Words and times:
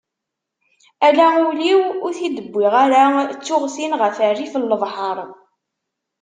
Ala 1.07 1.27
ul-iw 1.49 1.81
ur 2.05 2.11
t-id-wwiγ 2.17 2.73
ara, 2.85 3.03
ttuγ-t-in 3.33 3.97
γef 3.99 4.17
rrif 4.31 4.53
n 4.57 4.67
lebḥeṛ. 4.71 5.17